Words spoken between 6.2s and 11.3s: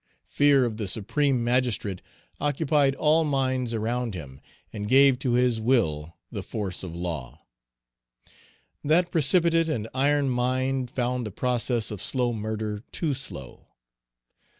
the force of law. That precipitate and iron mind found the